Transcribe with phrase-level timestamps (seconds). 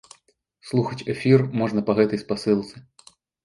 [0.69, 2.87] Слухаць эфір можна па гэтай спасылцы.